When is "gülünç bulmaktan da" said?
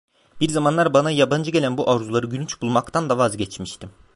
2.27-3.17